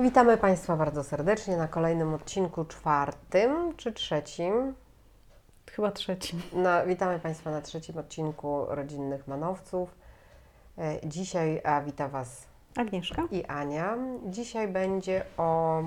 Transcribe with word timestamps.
Witamy 0.00 0.36
Państwa 0.36 0.76
bardzo 0.76 1.04
serdecznie 1.04 1.56
na 1.56 1.68
kolejnym 1.68 2.14
odcinku 2.14 2.64
czwartym 2.64 3.76
czy 3.76 3.92
trzecim. 3.92 4.74
Chyba 5.70 5.90
trzecim. 5.90 6.42
No, 6.52 6.86
witamy 6.86 7.18
Państwa 7.18 7.50
na 7.50 7.60
trzecim 7.60 7.98
odcinku 7.98 8.66
Rodzinnych 8.68 9.28
Manowców. 9.28 9.94
E, 10.78 11.08
Dzisiaj 11.08 11.60
a 11.64 11.80
wita 11.80 12.08
Was 12.08 12.46
Agnieszka? 12.76 13.22
i 13.30 13.44
Ania. 13.44 13.96
Dzisiaj 14.26 14.68
będzie 14.68 15.24
o, 15.36 15.82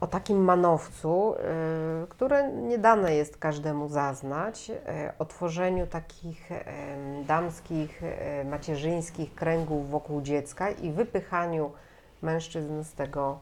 o 0.00 0.06
takim 0.06 0.44
manowcu, 0.44 1.34
y, 1.34 2.06
które 2.08 2.52
nie 2.52 2.78
dane 2.78 3.14
jest 3.14 3.36
każdemu 3.36 3.88
zaznać, 3.88 4.70
y, 4.70 4.74
o 5.18 5.24
tworzeniu 5.24 5.86
takich 5.86 6.50
damskich, 7.26 8.02
y, 8.02 8.44
macierzyńskich 8.44 9.34
kręgów 9.34 9.90
wokół 9.90 10.22
dziecka 10.22 10.70
i 10.70 10.90
wypychaniu 10.90 11.70
mężczyzn 12.22 12.84
z 12.84 12.92
tego 12.92 13.38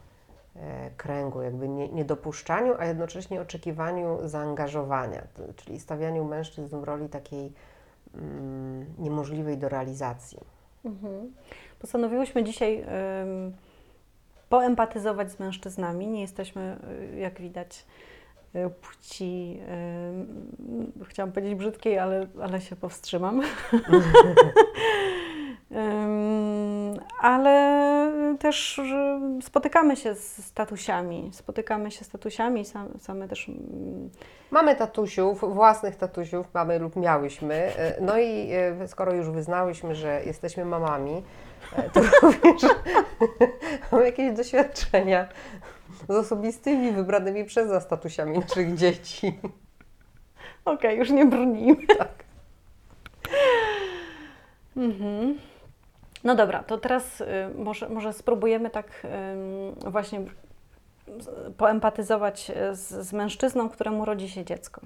e, 0.57 0.91
kręgu, 0.97 1.43
jakby 1.43 1.69
nie, 1.69 1.89
niedopuszczaniu, 1.89 2.75
a 2.79 2.85
jednocześnie 2.85 3.41
oczekiwaniu 3.41 4.19
zaangażowania, 4.25 5.23
czyli 5.57 5.81
stawianiu 5.81 6.25
mężczyzn 6.25 6.81
w 6.81 6.85
roli 6.85 7.09
takiej 7.09 7.53
mm, 8.15 8.87
niemożliwej 8.99 9.59
do 9.59 9.69
realizacji. 9.69 10.39
Mhm. 10.85 11.33
Postanowiłyśmy 11.79 12.45
dzisiaj 12.45 12.85
ym, 13.23 13.53
poempatyzować 14.49 15.33
z 15.33 15.39
mężczyznami. 15.39 16.07
Nie 16.07 16.21
jesteśmy, 16.21 16.77
y, 17.15 17.19
jak 17.19 17.41
widać, 17.41 17.87
y, 18.57 18.71
płci, 18.71 19.61
ym, 20.11 20.93
chciałam 21.09 21.33
powiedzieć 21.33 21.55
brzydkiej, 21.55 21.99
ale, 21.99 22.27
ale 22.43 22.61
się 22.61 22.77
powstrzymam. 22.77 23.43
Ale 27.21 27.77
też 28.39 28.81
spotykamy 29.43 29.97
się 29.97 30.15
z 30.15 30.45
statusiami, 30.47 31.31
spotykamy 31.33 31.91
się 31.91 32.05
z 32.05 32.09
statusiami, 32.09 32.65
sam, 32.65 32.89
same 32.99 33.29
też 33.29 33.49
mm, 33.49 34.11
Mamy 34.51 34.77
tatusiów, 34.77 35.55
własnych 35.55 35.97
tatusiów 35.97 36.47
mamy 36.55 36.79
lub 36.79 36.97
miałyśmy. 36.97 37.55
e, 37.55 38.01
No 38.01 38.19
i 38.19 38.49
e, 38.53 38.89
skoro 38.89 39.13
już 39.13 39.31
wyznałyśmy, 39.31 39.95
że 39.95 40.23
jesteśmy 40.25 40.65
mamami, 40.65 41.23
e, 41.77 41.91
to 41.91 42.01
również 42.23 42.63
mamy 43.93 44.05
jakieś 44.05 44.37
doświadczenia 44.37 45.29
z 46.09 46.11
osobistymi, 46.11 46.93
wybranymi 46.93 47.45
przez 47.45 47.71
nas 47.71 47.89
tatusiami 47.89 48.39
naszych 48.39 48.75
dzieci. 48.75 49.39
Okej, 50.65 50.99
już 50.99 51.11
nie 51.11 51.27
brnijmy. 51.27 51.87
Tak. 51.99 52.25
Mhm. 54.77 55.39
No 56.27 56.35
dobra, 56.35 56.63
to 56.63 56.79
teraz 56.79 57.21
y, 57.21 57.25
może, 57.55 57.89
może 57.89 58.13
spróbujemy 58.13 58.71
tak 58.71 59.07
właśnie 59.87 60.21
poempatyzować 61.57 62.51
y, 62.51 62.75
z, 62.75 62.89
z 62.89 63.13
mężczyzną, 63.13 63.69
któremu 63.69 64.05
rodzi 64.05 64.29
się 64.29 64.45
dziecko. 64.45 64.81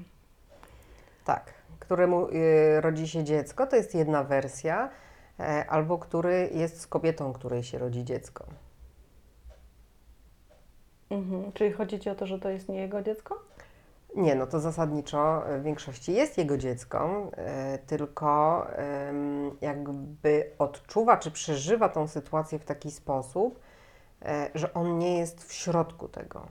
Tak, 1.24 1.44
któremu 1.78 2.28
e, 2.28 2.80
rodzi 2.80 3.08
się 3.08 3.24
dziecko, 3.24 3.66
to 3.66 3.76
jest 3.76 3.94
jedna 3.94 4.24
wersja, 4.24 4.90
e, 5.40 5.64
albo 5.68 5.98
który 5.98 6.50
jest 6.54 6.80
z 6.80 6.86
kobietą, 6.86 7.32
której 7.32 7.62
się 7.62 7.78
rodzi 7.78 8.04
dziecko. 8.04 8.44
Mhm. 11.10 11.52
Czyli 11.52 11.72
chodzi 11.72 12.00
Ci 12.00 12.10
o 12.10 12.14
to, 12.14 12.26
że 12.26 12.38
to 12.38 12.50
jest 12.50 12.68
nie 12.68 12.80
jego 12.80 13.02
dziecko? 13.02 13.42
Nie, 14.16 14.34
no 14.34 14.46
to 14.46 14.60
zasadniczo 14.60 15.42
w 15.60 15.62
większości 15.62 16.12
jest 16.12 16.38
jego 16.38 16.58
dziecko, 16.58 17.30
e, 17.32 17.78
tylko 17.78 18.66
jakby 19.60 20.50
odczuwa 20.58 21.16
czy 21.16 21.30
przeżywa 21.30 21.88
tą 21.88 22.06
sytuację 22.06 22.58
w 22.58 22.64
taki 22.64 22.90
sposób, 22.90 23.60
e, 24.22 24.50
że 24.54 24.74
on 24.74 24.98
nie 24.98 25.18
jest 25.18 25.44
w 25.44 25.52
środku 25.52 26.08
tego, 26.08 26.46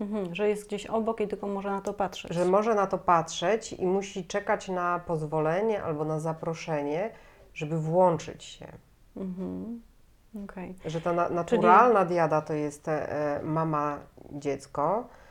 Mhm. 0.00 0.34
Że 0.34 0.48
jest 0.48 0.66
gdzieś 0.66 0.86
obok 0.86 1.20
i 1.20 1.28
tylko 1.28 1.46
może 1.46 1.70
na 1.70 1.80
to 1.80 1.92
patrzeć. 1.94 2.32
że 2.32 2.44
może 2.44 2.74
na 2.74 2.86
to 2.86 2.98
patrzeć 2.98 3.72
i 3.72 3.86
musi 3.86 4.24
czekać 4.24 4.68
na 4.68 4.98
pozwolenie 4.98 5.82
albo 5.82 6.04
na 6.04 6.20
zaproszenie, 6.20 7.10
żeby 7.54 7.78
włączyć 7.78 8.44
się. 8.44 8.66
Mhm. 9.16 9.82
Okej. 10.44 10.74
Że 10.84 11.00
ta 11.00 11.12
na, 11.12 11.28
naturalna 11.28 12.04
diada 12.04 12.40
to 12.40 12.52
jest 12.54 12.88
e, 12.88 13.40
mama, 13.44 13.98
dziecko, 14.32 15.04
e, 15.04 15.27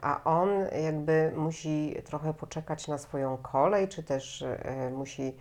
a 0.00 0.20
on 0.24 0.48
jakby 0.84 1.32
musi 1.36 1.96
trochę 2.04 2.34
poczekać 2.34 2.88
na 2.88 2.98
swoją 2.98 3.36
kolej, 3.36 3.88
czy 3.88 4.02
też 4.02 4.42
e, 4.42 4.90
musi 4.90 5.34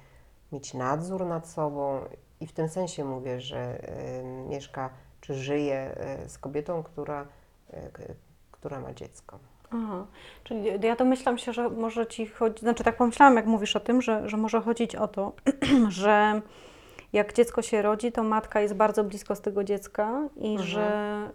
mieć 0.51 0.73
nadzór 0.73 1.25
nad 1.25 1.47
sobą. 1.47 2.01
I 2.39 2.47
w 2.47 2.53
tym 2.53 2.69
sensie 2.69 3.05
mówię, 3.05 3.41
że 3.41 3.57
e, 3.57 4.23
mieszka 4.23 4.89
czy 5.21 5.33
żyje 5.33 5.75
e, 5.75 6.29
z 6.29 6.37
kobietą, 6.37 6.83
która, 6.83 7.27
e, 7.73 7.89
która 8.51 8.79
ma 8.79 8.93
dziecko. 8.93 9.39
Aha. 9.71 10.05
Czyli 10.43 10.65
ja 10.81 10.95
domyślam 10.95 11.37
się, 11.37 11.53
że 11.53 11.69
może 11.69 12.07
Ci 12.07 12.27
chodzi, 12.27 12.59
znaczy 12.59 12.83
tak 12.83 12.97
pomyślałam, 12.97 13.35
jak 13.35 13.45
mówisz 13.45 13.75
o 13.75 13.79
tym, 13.79 14.01
że, 14.01 14.29
że 14.29 14.37
może 14.37 14.61
chodzić 14.61 14.95
o 14.95 15.07
to, 15.07 15.33
że 15.89 16.41
jak 17.13 17.33
dziecko 17.33 17.61
się 17.61 17.81
rodzi, 17.81 18.11
to 18.11 18.23
matka 18.23 18.61
jest 18.61 18.73
bardzo 18.73 19.03
blisko 19.03 19.35
z 19.35 19.41
tego 19.41 19.63
dziecka 19.63 20.29
i 20.35 20.51
Mhm. 20.51 20.67
że 20.67 21.29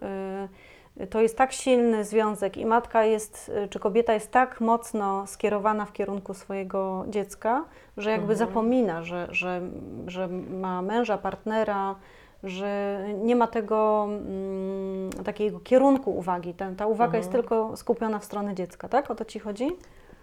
to 1.09 1.21
jest 1.21 1.37
tak 1.37 1.51
silny 1.53 2.05
związek 2.05 2.57
i 2.57 2.65
matka 2.65 3.03
jest, 3.03 3.51
y, 3.65 3.67
czy 3.67 3.79
kobieta 3.79 4.13
jest 4.13 4.31
tak 4.31 4.61
mocno 4.61 5.27
skierowana 5.27 5.85
w 5.85 5.93
kierunku 5.93 6.33
swojego 6.33 7.05
dziecka, 7.07 7.65
że 7.97 8.11
jakby 8.11 8.33
Mhm. 8.33 8.37
zapomina, 8.49 9.03
że, 9.03 9.27
że, 9.31 9.61
że 10.07 10.27
ma 10.49 10.81
męża, 10.81 11.17
partnera, 11.17 11.95
że 12.43 12.99
nie 13.23 13.35
ma 13.35 13.47
tego 13.47 14.07
mm, 14.09 15.09
takiego 15.25 15.59
kierunku 15.59 16.17
uwagi. 16.17 16.53
Ta, 16.53 16.71
ta 16.77 16.87
uwaga 16.87 17.17
jest 17.17 17.27
Mhm. 17.27 17.43
tylko 17.43 17.77
skupiona 17.77 18.19
w 18.19 18.25
stronę 18.25 18.55
dziecka, 18.55 18.89
tak? 18.89 19.11
O 19.11 19.15
to 19.15 19.25
Ci 19.25 19.39
chodzi? 19.39 19.71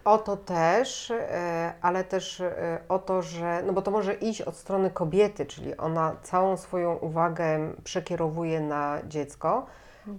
O 0.05 0.17
to 0.17 0.37
też, 0.37 1.11
e, 1.11 1.73
ale 1.81 2.03
też 2.03 2.41
e, 2.41 2.79
o 2.89 2.99
to, 2.99 3.21
że, 3.21 3.63
no 3.65 3.73
bo 3.73 3.81
to 3.81 3.91
może 3.91 4.13
iść 4.13 4.41
od 4.41 4.55
strony 4.55 4.89
kobiety, 4.91 5.45
czyli 5.45 5.77
ona 5.77 6.15
całą 6.23 6.57
swoją 6.57 6.95
uwagę 6.95 7.73
przekierowuje 7.83 8.59
na 8.61 8.97
dziecko, 9.07 9.65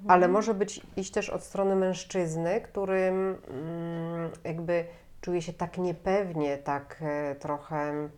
ale 0.09 0.29
może 0.29 0.55
być 0.55 0.81
iść 0.97 1.11
też 1.11 1.31
od 1.31 1.43
strony 1.43 1.77
mężczyzny, 1.77 2.61
którym 2.61 3.15
mm, 3.49 4.31
jakby 4.45 4.85
czuje 5.21 5.43
się 5.43 5.53
tak 5.53 5.79
niepewnie, 5.79 6.59
tak 6.59 7.03
e, 7.03 7.35
trochę 7.35 8.09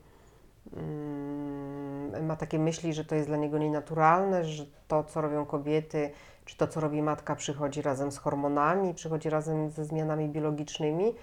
mm, 0.76 2.26
ma 2.26 2.36
takie 2.36 2.58
myśli, 2.58 2.94
że 2.94 3.04
to 3.04 3.14
jest 3.14 3.28
dla 3.28 3.36
niego 3.36 3.58
nienaturalne, 3.58 4.44
że 4.44 4.66
to, 4.88 5.04
co 5.04 5.20
robią 5.20 5.46
kobiety, 5.46 6.10
czy 6.44 6.56
to, 6.56 6.68
co 6.68 6.80
robi 6.80 7.02
matka, 7.02 7.36
przychodzi 7.36 7.82
razem 7.82 8.12
z 8.12 8.18
hormonami, 8.18 8.94
przychodzi 8.94 9.30
razem 9.30 9.70
ze 9.70 9.84
zmianami 9.84 10.28
biologicznymi, 10.28 11.14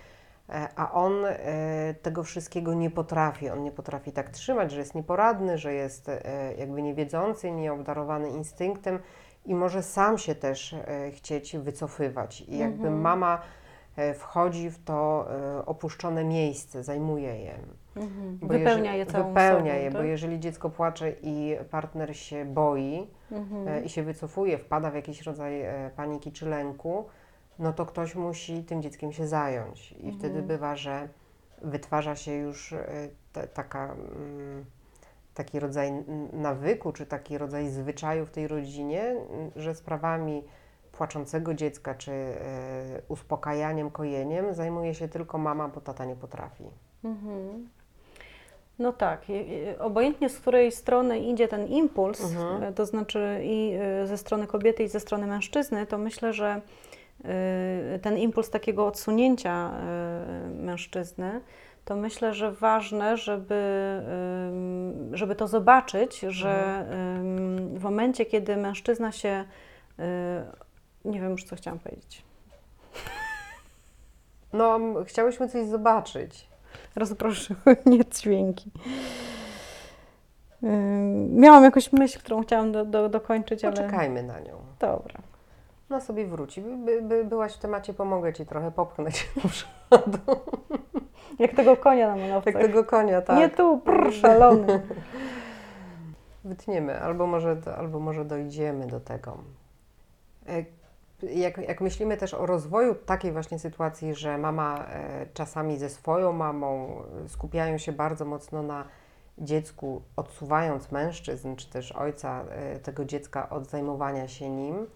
e, 0.50 0.68
a 0.76 0.92
on 0.92 1.26
e, 1.26 1.96
tego 2.02 2.24
wszystkiego 2.24 2.74
nie 2.74 2.90
potrafi. 2.90 3.50
On 3.50 3.64
nie 3.64 3.72
potrafi 3.72 4.12
tak 4.12 4.30
trzymać, 4.30 4.72
że 4.72 4.80
jest 4.80 4.96
nieporadny, 4.96 5.58
że 5.58 5.74
jest 5.74 6.12
jakby 6.58 6.82
niewiedzący, 6.82 7.52
nieobdarowany 7.52 8.30
instynktem 8.30 9.00
i 9.46 9.56
może 9.56 9.84
sam 9.84 10.18
się 10.18 10.36
też 10.36 10.74
e, 10.74 11.12
chcieć 11.12 11.58
wycofywać. 11.58 12.42
I 12.42 12.58
jakby 12.58 12.88
Mhm. 12.88 13.02
mama 13.02 13.42
e, 13.96 14.14
wchodzi 14.14 14.70
w 14.70 14.84
to 14.84 15.28
e, 15.60 15.66
opuszczone 15.66 16.24
miejsce, 16.24 16.84
zajmuje 16.84 17.36
je. 17.40 17.60
Bo 18.42 18.48
Wypełnia 18.48 18.96
je 18.96 19.06
całą 19.06 19.28
Wypełnia 19.28 19.74
sobą, 19.74 19.84
je, 19.84 19.92
bo 19.92 19.98
tak? 19.98 20.08
jeżeli 20.08 20.40
dziecko 20.40 20.70
płacze 20.70 21.12
i 21.22 21.56
partner 21.72 22.18
się 22.18 22.46
boi 22.46 23.08
Mhm. 23.32 23.86
i 23.86 23.90
się 23.90 24.04
wycofuje, 24.04 24.58
wpada 24.58 24.92
w 24.92 24.96
jakiś 24.96 25.22
rodzaj 25.22 25.64
paniki 25.96 26.32
czy 26.32 26.50
lęku, 26.50 27.06
no 27.60 27.74
to 27.74 27.86
ktoś 27.86 28.16
musi 28.16 28.64
tym 28.64 28.82
dzieckiem 28.82 29.12
się 29.12 29.28
zająć. 29.28 29.92
I 29.92 30.12
wtedy 30.12 30.28
Mhm. 30.28 30.48
bywa, 30.48 30.76
że 30.76 31.08
wytwarza 31.62 32.16
się 32.16 32.32
już 32.32 32.74
ta, 33.34 33.48
taka, 33.48 33.84
mm, 33.94 34.66
taki 35.34 35.60
rodzaj 35.60 35.92
nawyku, 36.34 36.92
czy 36.92 37.06
taki 37.06 37.38
rodzaj 37.38 37.70
zwyczaju 37.70 38.26
w 38.26 38.32
tej 38.32 38.48
rodzinie, 38.48 39.02
m, 39.04 39.52
że 39.56 39.76
sprawami 39.76 40.44
płaczącego 40.92 41.54
dziecka, 41.54 41.96
czy 41.96 42.12
e, 42.12 42.36
uspokajaniem, 43.08 43.92
kojeniem 43.92 44.54
zajmuje 44.54 44.94
się 44.96 45.08
tylko 45.08 45.38
mama, 45.38 45.68
bo 45.68 45.82
tata 45.82 46.06
nie 46.06 46.16
potrafi. 46.16 46.64
Mhm. 47.04 47.70
No 48.80 48.94
tak, 48.94 49.22
obojętnie 49.80 50.30
z 50.30 50.40
której 50.40 50.72
strony 50.72 51.20
idzie 51.20 51.48
ten 51.48 51.68
impuls, 51.68 52.24
Mhm. 52.24 52.64
e, 52.64 52.74
to 52.74 52.86
znaczy 52.86 53.40
i 53.44 53.74
ze 54.06 54.18
strony 54.18 54.48
kobiety, 54.48 54.84
i 54.84 54.88
ze 54.88 55.00
strony 55.00 55.28
mężczyzny, 55.28 55.86
to 55.86 55.98
myślę, 55.98 56.34
że 56.34 56.62
ten 58.02 58.18
impuls 58.18 58.50
takiego 58.50 58.88
odsunięcia 58.88 59.72
mężczyzny, 60.56 61.42
to 61.86 61.96
myślę, 61.96 62.34
że 62.34 62.52
ważne, 62.52 63.18
żeby, 63.18 63.62
żeby 65.12 65.36
to 65.36 65.48
zobaczyć, 65.48 66.20
że 66.20 66.86
ym, 67.18 67.80
w 67.80 67.84
momencie, 67.84 68.26
kiedy 68.26 68.58
mężczyzna 68.58 69.12
się 69.12 69.46
y, 70.00 70.04
Nie 71.06 71.22
wiem 71.22 71.32
już, 71.32 71.44
co 71.44 71.56
chciałam 71.56 71.80
powiedzieć. 71.80 72.24
No, 74.54 74.80
chciałyśmy 75.06 75.50
coś 75.50 75.68
zobaczyć. 75.68 76.48
Rozproszyły 76.96 77.78
mnie 77.86 78.00
dźwięki. 78.06 78.72
Miałam 81.30 81.64
jakąś 81.64 81.94
myśl, 81.94 82.20
którą 82.20 82.44
chciałam 82.44 82.72
do, 82.72 82.86
do, 82.86 83.10
dokończyć, 83.10 83.66
ale... 83.66 83.76
Poczekajmy 83.76 84.24
na 84.24 84.40
nią. 84.40 84.56
Dobra. 84.80 85.20
Ona 85.90 86.02
sobie 86.02 86.26
wróci. 86.26 86.62
By, 86.62 87.02
by 87.02 87.26
byłaś 87.26 87.54
w 87.54 87.58
temacie, 87.58 87.94
pomogę 87.94 88.34
Ci 88.34 88.46
trochę 88.46 88.72
popchnąć 88.72 89.30
do 89.36 89.50
przodu. 89.50 90.42
Jak 91.40 91.56
tego 91.56 91.78
konia 91.78 92.08
na 92.08 92.16
manowcach. 92.16 92.54
Jak 92.54 92.64
tego 92.64 92.84
konia, 92.84 93.22
tak. 93.22 93.38
Nie 93.38 93.50
tu, 93.50 93.78
prr, 93.78 94.14
szalony. 94.14 94.82
Wytniemy, 96.44 97.02
albo 97.02 97.28
może, 97.28 97.58
albo 97.78 98.00
może 98.00 98.26
dojdziemy 98.26 98.88
do 98.88 99.00
tego. 99.00 99.38
E, 100.50 100.66
Jak, 101.22 101.58
jak 101.58 101.82
myślimy 101.82 102.18
też 102.18 102.34
o 102.34 102.46
rozwoju 102.46 102.96
takiej 102.96 103.32
właśnie 103.32 103.60
sytuacji, 103.60 104.16
że 104.16 104.38
mama 104.38 104.86
e, 104.90 105.26
czasami 105.34 105.78
ze 105.78 105.90
swoją 105.90 106.32
mamą 106.32 107.02
e, 107.26 107.30
skupiają 107.30 107.78
się 107.78 107.92
bardzo 107.92 108.26
mocno 108.26 108.64
na 108.64 108.86
dziecku, 109.38 110.02
odsuwając 110.16 110.92
mężczyzn, 110.92 111.56
czy 111.56 111.70
też 111.70 111.92
ojca 111.92 112.46
tego 112.84 113.06
dziecka 113.06 113.50
od 113.50 113.68
zajmowania 113.70 114.28
się 114.28 114.50
nim, 114.50 114.88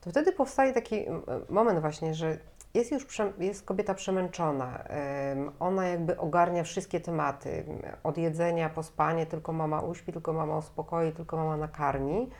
to 0.00 0.10
wtedy 0.10 0.32
powstaje 0.32 0.72
taki 0.72 1.04
moment 1.48 1.80
właśnie, 1.80 2.14
że 2.14 2.38
jest 2.74 2.92
już 2.92 3.06
jest 3.38 3.64
kobieta 3.64 3.94
przemęczona. 3.94 4.78
em, 4.78 5.50
Ona 5.60 5.86
jakby 5.86 6.16
ogarnia 6.18 6.62
wszystkie 6.62 7.00
tematy. 7.00 7.64
Od 8.02 8.18
jedzenia 8.18 8.68
po 8.70 8.82
spanie, 8.82 9.26
tylko 9.26 9.52
mama 9.52 9.80
uśpi, 9.80 10.12
tylko 10.12 10.32
mama 10.32 10.58
uspokoi, 10.58 11.12
tylko 11.12 11.36
mama 11.36 11.56
nakarmi. 11.56 12.30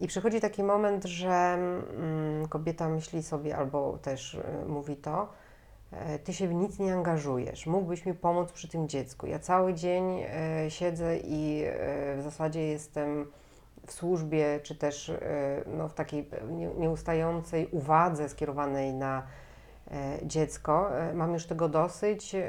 I 0.00 0.06
przychodzi 0.06 0.40
taki 0.40 0.62
moment, 0.62 1.04
że 1.04 1.30
mm, 1.30 2.48
kobieta 2.48 2.88
myśli 2.88 3.22
sobie, 3.22 3.56
albo 3.56 3.98
też 3.98 4.34
y, 4.34 4.42
mówi 4.68 4.96
to, 4.96 5.28
e, 5.92 6.18
ty 6.18 6.32
się 6.32 6.48
w 6.48 6.54
nic 6.54 6.78
nie 6.78 6.94
angażujesz, 6.94 7.66
mógłbyś 7.66 8.06
mi 8.06 8.14
pomóc 8.14 8.52
przy 8.52 8.68
tym 8.68 8.88
dziecku. 8.88 9.26
Ja 9.26 9.38
cały 9.38 9.74
dzień 9.74 10.20
e, 10.20 10.70
siedzę 10.70 11.16
i 11.18 11.62
e, 11.66 12.16
w 12.16 12.22
zasadzie 12.22 12.66
jestem 12.66 13.30
w 13.86 13.92
służbie, 13.92 14.60
czy 14.62 14.74
też 14.76 15.08
e, 15.10 15.20
no, 15.66 15.88
w 15.88 15.94
takiej 15.94 16.30
nie- 16.50 16.74
nieustającej 16.74 17.68
uwadze 17.72 18.28
skierowanej 18.28 18.94
na 18.94 19.18
e, 19.18 19.49
dziecko. 20.22 20.98
E, 20.98 21.14
Mam 21.14 21.32
już 21.32 21.46
tego 21.46 21.68
dosyć, 21.68 22.34
e, 22.34 22.44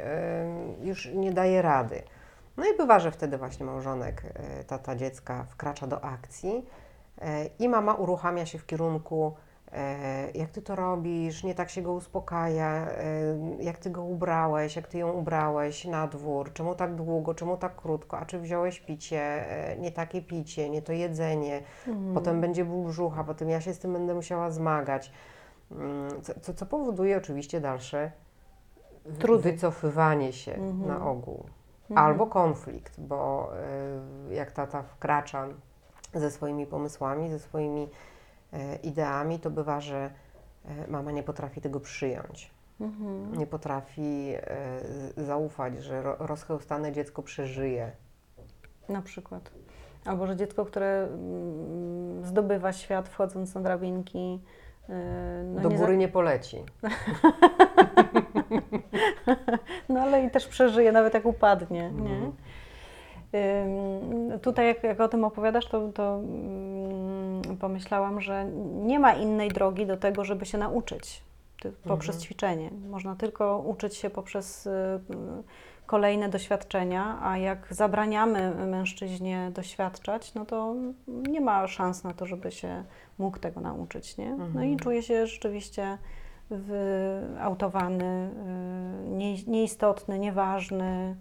już 0.81 1.09
nie 1.13 1.31
daję 1.31 1.61
rady. 1.61 2.03
No 2.57 2.65
i 2.65 2.77
bywa, 2.77 2.99
że 2.99 3.11
wtedy 3.11 3.37
właśnie 3.37 3.65
małżonek, 3.65 4.23
e, 4.25 4.63
tata 4.63 4.95
dziecka 4.95 5.45
wkracza 5.49 5.87
do 5.87 6.03
akcji 6.03 6.65
e, 7.21 7.45
i 7.59 7.69
mama 7.69 7.93
uruchamia 7.93 8.45
się 8.45 8.57
w 8.57 8.65
kierunku 8.65 9.33
e, 9.73 10.31
jak 10.31 10.49
ty 10.49 10.61
to 10.61 10.75
robisz, 10.75 11.43
nie 11.43 11.55
tak 11.55 11.69
się 11.69 11.81
go 11.81 11.93
uspokaja, 11.93 12.87
e, 12.87 13.03
jak 13.59 13.77
ty 13.77 13.89
go 13.89 14.03
ubrałeś, 14.03 14.75
jak 14.75 14.87
ty 14.87 14.97
ją 14.97 15.11
ubrałeś 15.11 15.85
na 15.85 16.07
dwór, 16.07 16.53
czemu 16.53 16.75
tak 16.75 16.95
długo, 16.95 17.33
czemu 17.35 17.57
tak 17.57 17.75
krótko, 17.75 18.17
a 18.17 18.25
czy 18.25 18.39
wziąłeś 18.39 18.79
picie, 18.79 19.21
e, 19.21 19.77
nie 19.77 19.91
takie 19.91 20.21
picie, 20.21 20.69
nie 20.69 20.81
to 20.81 20.93
jedzenie, 20.93 21.61
potem 22.13 22.41
będzie 22.41 22.65
ból 22.65 22.85
brzucha, 22.85 23.23
potem 23.23 23.49
ja 23.49 23.61
się 23.61 23.73
z 23.73 23.79
tym 23.79 23.93
będę 23.93 24.13
musiała 24.13 24.51
zmagać. 24.51 25.11
Mm, 25.71 26.21
Co, 26.41 26.53
co, 26.53 26.65
powoduje 26.65 27.17
oczywiście 27.17 27.61
dalsze 27.61 28.11
Trudy. 29.19 29.43
wycofywanie 29.51 30.33
się 30.33 30.53
Mhm. 30.53 30.87
na 30.87 31.05
ogół. 31.09 31.45
Mhm. 31.89 32.07
Albo 32.07 32.27
konflikt, 32.27 32.99
bo 32.99 33.51
y, 34.29 34.33
jak 34.33 34.51
tata 34.51 34.83
wkracza 34.83 35.47
ze 36.13 36.31
swoimi 36.31 36.65
pomysłami, 36.65 37.29
ze 37.29 37.39
swoimi 37.39 37.89
e, 38.53 38.75
ideami, 38.75 39.39
to 39.39 39.49
bywa, 39.49 39.81
że 39.81 40.11
e, 40.65 40.87
mama 40.87 41.11
nie 41.11 41.23
potrafi 41.23 41.61
tego 41.61 41.79
przyjąć. 41.79 42.51
Mhm. 42.81 43.35
Nie 43.37 43.47
potrafi 43.47 44.33
e, 45.17 45.23
zaufać, 45.25 45.83
że 45.83 46.01
ro, 46.03 46.15
rozchełstane 46.19 46.91
dziecko 46.91 47.23
przeżyje. 47.23 47.91
Na 48.89 49.01
przykład. 49.01 49.51
Albo, 50.05 50.27
że 50.27 50.35
dziecko, 50.35 50.65
które 50.65 51.07
mm, 51.13 52.25
zdobywa 52.25 52.73
świat 52.73 53.09
wchodząc 53.09 53.55
na 53.55 53.61
drabinki. 53.61 54.41
Yy, 54.89 54.95
No 55.55 55.61
Do 55.61 55.69
nie 55.69 55.77
góry 55.77 55.97
nie 55.97 56.07
poleci. 56.07 56.57
No 59.89 60.01
ale 60.01 60.23
i 60.23 60.29
też 60.31 60.47
przeżyje, 60.47 60.91
nawet 60.91 61.13
jak 61.13 61.25
upadnie, 61.25 61.91
nie? 61.91 62.11
Mhm. 62.11 62.31
Ym, 64.31 64.39
Tutaj 64.39 64.67
jak, 64.67 64.83
jak 64.83 65.01
o 65.01 65.07
tym 65.07 65.23
opowiadasz, 65.23 65.65
to, 65.65 65.89
to 65.89 66.15
mm, 66.15 67.41
pomyślałam, 67.59 68.21
że 68.21 68.45
nie 68.83 68.99
ma 68.99 69.13
innej 69.13 69.49
drogi 69.49 69.85
do 69.85 69.97
tego, 69.97 70.23
żeby 70.25 70.45
się 70.45 70.57
nauczyć 70.57 71.21
poprzez 71.83 72.15
Mhm. 72.15 72.23
ćwiczenie. 72.23 72.69
Można 72.89 73.15
tylko 73.15 73.57
uczyć 73.57 73.95
się 73.95 74.09
poprzez 74.09 74.65
y, 74.65 74.99
kolejne 75.91 76.29
doświadczenia, 76.29 77.19
a 77.21 77.37
jak 77.37 77.67
zabraniamy 77.73 78.65
mężczyźnie 78.65 79.51
doświadczać, 79.53 80.33
no 80.33 80.45
to 80.45 80.75
nie 81.07 81.41
ma 81.41 81.67
szans 81.67 82.03
na 82.03 82.13
to, 82.13 82.25
żeby 82.25 82.51
się 82.51 82.83
mógł 83.17 83.39
tego 83.39 83.61
nauczyć, 83.61 84.17
nie? 84.17 84.35
No 84.35 84.45
i 84.45 84.71
Mhm. 84.71 84.79
czuje 84.79 85.03
się 85.03 85.27
rzeczywiście 85.27 85.97
wyautowany, 86.49 88.31
y, 89.05 89.09
nie, 89.09 89.43
nieistotny, 89.43 90.19
nieważny, 90.19 91.15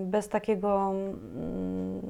bez 0.00 0.28
takiego, 0.28 0.90
mm, 0.90 2.00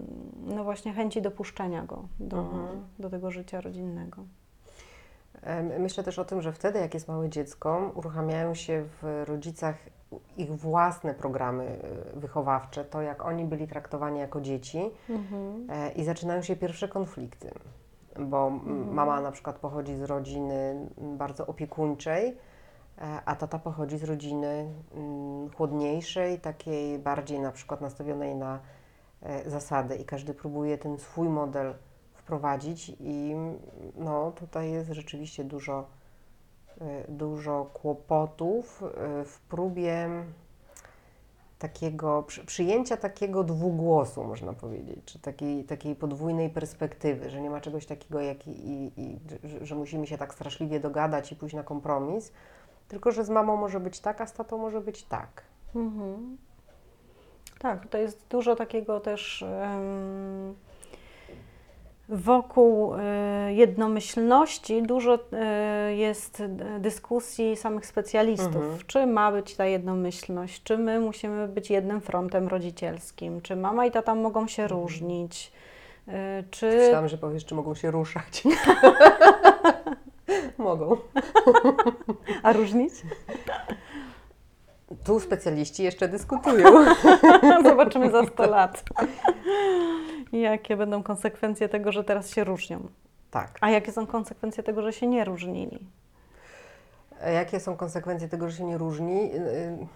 no 0.47 0.65
właśnie, 0.65 0.93
chęci 0.93 1.23
dopuszczenia 1.23 1.83
go 1.85 2.09
do, 2.21 2.39
Mhm. 2.39 2.67
do 2.99 3.11
tego 3.11 3.31
życia 3.31 3.61
rodzinnego. 3.61 4.23
Myślę 5.79 6.05
też 6.05 6.19
o 6.19 6.25
tym, 6.25 6.43
że 6.43 6.53
wtedy, 6.53 6.79
jak 6.79 6.95
jest 6.95 7.09
małe 7.09 7.29
dziecko, 7.29 7.93
uruchamiają 7.95 8.55
się 8.55 8.85
w 9.03 9.25
rodzicach 9.27 9.77
ich 10.37 10.57
własne 10.57 11.15
programy 11.15 11.65
e, 12.15 12.21
wychowawcze, 12.21 12.85
to 12.85 13.03
jak 13.03 13.25
oni 13.25 13.45
byli 13.45 13.69
traktowani 13.69 14.21
jako 14.21 14.41
dzieci 14.41 14.91
e, 15.69 15.93
i 15.93 16.05
zaczynają 16.05 16.43
się 16.43 16.57
pierwsze 16.57 16.89
konflikty, 16.89 17.51
bo 18.19 18.47
m, 18.47 18.95
mama 18.95 19.21
na 19.21 19.31
przykład 19.31 19.59
pochodzi 19.59 19.97
z 19.97 20.03
rodziny 20.03 20.89
bardzo 20.99 21.47
opiekuńczej, 21.47 22.29
e, 22.29 23.21
a 23.25 23.37
tata 23.37 23.59
pochodzi 23.59 23.99
z 23.99 24.05
rodziny 24.05 24.67
chłodniejszej, 25.57 26.41
takiej 26.41 26.99
bardziej 26.99 27.41
na 27.41 27.53
przykład 27.53 27.81
nastawionej 27.81 28.35
na 28.35 28.61
e, 29.23 29.51
zasady. 29.51 29.97
I 29.97 30.05
każdy 30.05 30.35
próbuje 30.35 30.79
ten 30.79 30.99
swój 30.99 31.29
model 31.29 31.75
wprowadzić 32.15 32.97
i 33.01 33.35
no 33.97 34.33
tutaj 34.33 34.71
jest 34.71 34.91
rzeczywiście 34.91 35.45
dużo, 35.45 35.87
dużo 37.09 37.71
kłopotów 37.73 38.83
e, 38.83 39.25
w 39.25 39.41
próbie 39.41 40.09
takiego 41.59 42.23
przy, 42.23 42.45
przyjęcia 42.45 42.97
takiego 42.97 43.45
dwugłosu, 43.45 44.25
można 44.25 44.53
powiedzieć, 44.53 44.99
czy 45.05 45.19
takiej, 45.19 45.65
takiej 45.65 45.97
podwójnej 45.97 46.51
perspektywy, 46.51 47.31
że 47.31 47.41
nie 47.41 47.51
ma 47.51 47.61
czegoś 47.61 47.87
takiego, 47.87 48.21
jak 48.21 48.47
i, 48.47 48.51
i, 48.51 48.93
i 49.01 49.19
że, 49.63 49.75
musimy 49.75 50.07
się 50.07 50.19
tak 50.19 50.35
straszliwie 50.35 50.81
dogadać 50.81 51.33
i 51.33 51.37
pójść 51.37 51.55
na 51.55 51.63
kompromis, 51.63 52.33
tylko 52.89 53.13
że 53.13 53.25
z 53.25 53.31
mamą 53.31 53.57
może 53.57 53.81
być 53.81 54.01
tak, 54.01 54.21
a 54.21 54.27
z 54.27 54.33
tatą 54.33 54.59
może 54.59 54.81
być 54.81 55.03
tak. 55.03 55.43
Mhm. 55.75 56.37
Tak, 57.59 57.89
to 57.89 57.99
jest 57.99 58.27
dużo 58.29 58.57
takiego 58.57 59.01
też 59.01 59.45
wokół 62.09 62.95
e, 62.95 63.55
jednomyślności, 63.55 64.83
dużo 64.83 65.19
e, 65.33 65.97
jest 65.97 66.43
dyskusji 66.79 67.57
samych 67.57 67.87
specjalistów. 67.87 68.57
Mhm. 68.57 68.79
Czy 68.87 69.07
ma 69.07 69.33
być 69.33 69.57
ta 69.57 69.67
jednomyślność, 69.67 70.63
czy 70.63 70.79
my 70.79 71.01
musimy 71.01 71.49
być 71.49 71.71
jednym 71.71 72.01
frontem 72.01 72.49
rodzicielskim, 72.49 73.41
czy 73.41 73.57
mama 73.57 73.87
i 73.87 73.91
tata 73.91 74.15
mogą 74.15 74.49
się 74.49 74.69
różnić, 74.69 75.53
e, 76.09 76.45
czy... 76.51 76.67
Myślałam, 76.67 77.09
że 77.09 77.19
powiesz, 77.19 77.45
czy 77.45 77.55
mogą 77.55 77.75
się 77.75 77.91
ruszać. 77.91 78.43
mogą. 80.59 80.97
A 82.43 82.53
różnić? 82.53 82.93
Tu 85.05 85.21
specjaliści 85.21 85.83
jeszcze 85.83 86.09
dyskutują. 86.09 86.85
Zobaczymy 87.65 88.11
za 88.11 88.27
100 88.27 88.47
lat. 88.47 88.85
Jakie 90.33 90.77
będą 90.77 91.03
konsekwencje 91.03 91.69
tego, 91.69 91.93
że 91.93 92.05
teraz 92.05 92.31
się 92.31 92.45
różnią. 92.45 92.89
Tak. 93.31 93.59
A 93.61 93.71
jakie 93.71 93.93
są 93.93 94.07
konsekwencje 94.07 94.63
tego, 94.63 94.83
że 94.83 94.93
się 94.93 95.07
nie 95.07 95.25
różnili? 95.25 95.87
E, 97.21 97.33
Jakie 97.33 97.61
są 97.61 97.77
konsekwencje 97.77 98.29
tego, 98.29 98.49
że 98.51 98.57
się 98.57 98.65
nie 98.65 98.79
różni? 98.79 99.35
Y, 99.35 99.39
y, 99.39 99.87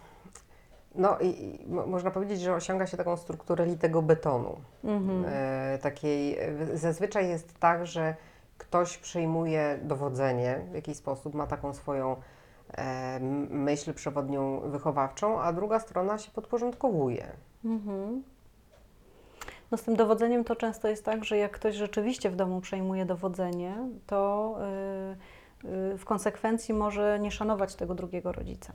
No 0.94 1.18
i, 1.18 1.26
i 1.26 1.68
mo- 1.68 1.86
można 1.86 2.10
powiedzieć, 2.10 2.40
że 2.40 2.54
osiąga 2.54 2.86
się 2.86 2.96
taką 2.96 3.16
strukturę 3.16 3.66
litego 3.66 4.02
betonu. 4.02 4.56
Mhm. 4.84 5.24
E, 5.28 5.78
takiej, 5.82 6.38
e, 6.38 6.76
zazwyczaj 6.76 7.28
jest 7.28 7.58
tak, 7.58 7.86
że 7.86 8.14
ktoś 8.58 8.98
przejmuje 8.98 9.78
dowodzenie 9.82 10.60
w 10.70 10.74
jakiś 10.74 10.96
sposób, 10.96 11.34
ma 11.34 11.46
taką 11.46 11.74
swoją 11.74 12.16
myśl 13.50 13.94
przewodnią 13.94 14.60
wychowawczą, 14.60 15.40
a 15.40 15.52
druga 15.52 15.80
strona 15.80 16.18
się 16.18 16.30
podporządkowuje. 16.30 17.26
Mhm. 17.64 18.22
No 19.70 19.78
z 19.78 19.82
tym 19.82 19.96
dowodzeniem 19.96 20.44
to 20.44 20.56
często 20.56 20.88
jest 20.88 21.04
tak, 21.04 21.24
że 21.24 21.36
jak 21.36 21.50
ktoś 21.52 21.74
rzeczywiście 21.74 22.30
w 22.30 22.36
domu 22.36 22.60
przejmuje 22.60 23.04
dowodzenie, 23.06 23.74
to 24.06 24.54
y, 25.64 25.68
y, 25.68 25.98
w 25.98 26.04
konsekwencji 26.04 26.74
może 26.74 27.18
nie 27.20 27.30
szanować 27.30 27.74
tego 27.74 27.94
drugiego 27.94 28.32
rodzica. 28.32 28.72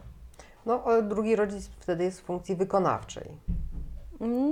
No, 0.66 0.98
e, 0.98 1.02
drugi 1.04 1.36
rodzic 1.36 1.68
wtedy 1.80 2.04
jest 2.04 2.22
w 2.22 2.24
funkcji 2.24 2.56
wykonawczej. 2.56 3.32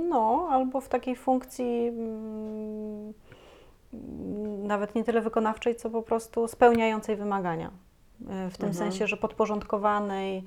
No, 0.08 0.48
albo 0.50 0.80
w 0.80 0.88
takiej 0.88 1.16
funkcji 1.16 1.88
mm, 1.88 3.14
nawet 4.66 4.94
nie 4.94 5.04
tyle 5.04 5.20
wykonawczej, 5.20 5.76
co 5.76 5.90
po 5.90 6.02
prostu 6.02 6.48
spełniającej 6.48 7.16
wymagania. 7.16 7.70
Y, 8.46 8.50
W 8.50 8.58
tym 8.58 8.68
Mhm. 8.68 8.74
sensie, 8.74 9.06
że 9.06 9.16
podporządkowanej, 9.16 10.44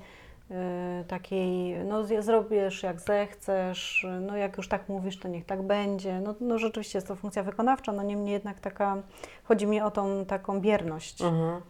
takiej, 1.08 1.78
no 1.84 2.22
zrobisz 2.22 2.82
jak 2.82 3.00
zechcesz, 3.00 4.06
no 4.20 4.36
jak 4.36 4.56
już 4.56 4.68
tak 4.68 4.88
mówisz, 4.88 5.18
to 5.18 5.28
niech 5.28 5.44
tak 5.44 5.62
będzie. 5.62 6.20
No, 6.20 6.34
no 6.40 6.58
rzeczywiście 6.58 6.98
jest 6.98 7.08
to 7.08 7.16
funkcja 7.16 7.42
wykonawcza, 7.42 7.92
no 7.92 8.02
niemniej 8.02 8.32
jednak 8.32 8.60
taka, 8.60 9.02
chodzi 9.44 9.66
mi 9.66 9.80
o 9.80 9.90
tą 9.90 10.24
taką 10.24 10.60
bierność. 10.60 11.22
Mhm. 11.22 11.60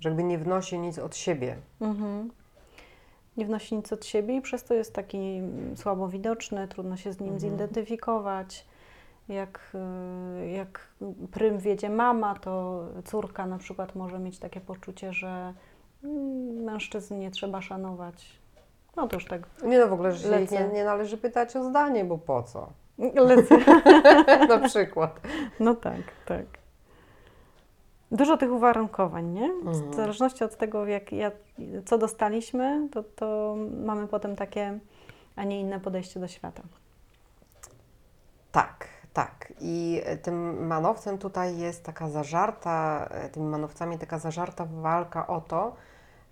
Że 0.00 0.08
jakby 0.08 0.24
nie 0.24 0.38
wnosi 0.38 0.78
nic 0.78 0.98
od 0.98 1.16
siebie. 1.16 1.56
Mhm. 1.80 2.30
Nie 3.36 3.46
wnosi 3.46 3.76
nic 3.76 3.92
od 3.92 4.06
siebie 4.06 4.36
i 4.36 4.40
przez 4.40 4.64
to 4.64 4.74
jest 4.74 4.94
taki 4.94 5.18
mm, 5.18 5.76
słabo 5.76 6.08
widoczny, 6.08 6.68
trudno 6.68 6.96
się 6.96 7.12
z 7.12 7.20
nim 7.20 7.34
Mhm. 7.34 7.50
zidentyfikować. 7.50 8.66
Jak, 9.28 9.76
y, 10.44 10.48
jak 10.50 10.88
prym 11.30 11.58
wiedzie 11.58 11.90
mama, 11.90 12.34
to 12.34 12.84
córka 13.04 13.46
na 13.46 13.58
przykład 13.58 13.94
może 13.94 14.18
mieć 14.18 14.38
takie 14.38 14.60
poczucie, 14.60 15.12
że 15.12 15.54
mężczyzn 16.64 17.18
nie 17.18 17.30
trzeba 17.30 17.62
szanować. 17.62 18.40
No 18.96 19.08
to 19.08 19.16
już 19.16 19.24
tak 19.24 19.42
Nie 19.62 19.78
no, 19.78 19.88
w 19.88 19.92
ogóle, 19.92 20.12
że 20.12 20.28
się 20.28 20.42
ich 20.42 20.50
nie, 20.50 20.68
nie 20.72 20.84
należy 20.84 21.18
pytać 21.18 21.56
o 21.56 21.64
zdanie, 21.64 22.04
bo 22.04 22.18
po 22.18 22.42
co? 22.42 22.68
lecę. 23.14 23.56
Na 24.48 24.68
przykład. 24.68 25.20
No 25.60 25.74
tak, 25.74 26.02
tak. 26.26 26.46
Dużo 28.12 28.36
tych 28.36 28.52
uwarunkowań, 28.52 29.32
nie? 29.32 29.44
Mhm. 29.44 29.90
W 29.90 29.94
zależności 29.94 30.44
od 30.44 30.56
tego, 30.56 30.86
jak, 30.86 31.12
jak, 31.12 31.34
co 31.84 31.98
dostaliśmy, 31.98 32.88
to, 32.92 33.02
to 33.02 33.56
mamy 33.84 34.06
potem 34.08 34.36
takie, 34.36 34.78
a 35.36 35.44
nie 35.44 35.60
inne 35.60 35.80
podejście 35.80 36.20
do 36.20 36.28
świata. 36.28 36.62
Tak, 38.52 38.88
tak. 39.14 39.52
I 39.60 40.02
tym 40.22 40.66
manowcem 40.66 41.18
tutaj 41.18 41.58
jest 41.58 41.84
taka 41.84 42.08
zażarta, 42.10 43.08
e, 43.10 43.28
tymi 43.28 43.46
manowcami 43.46 43.98
taka 43.98 44.18
zażarta 44.18 44.66
walka 44.70 45.26
o 45.26 45.40
to, 45.40 45.76